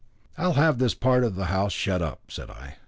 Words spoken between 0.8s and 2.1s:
part of the house shut